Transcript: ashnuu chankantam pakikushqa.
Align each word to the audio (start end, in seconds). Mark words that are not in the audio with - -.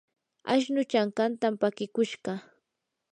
ashnuu 0.53 0.85
chankantam 0.91 1.53
pakikushqa. 1.61 2.31